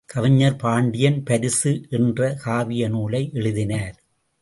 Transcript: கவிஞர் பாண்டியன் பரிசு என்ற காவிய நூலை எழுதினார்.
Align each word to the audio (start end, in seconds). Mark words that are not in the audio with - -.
கவிஞர் 0.05 0.55
பாண்டியன் 0.55 1.23
பரிசு 1.23 1.71
என்ற 1.89 2.33
காவிய 2.43 2.89
நூலை 2.89 3.29
எழுதினார். 3.33 3.95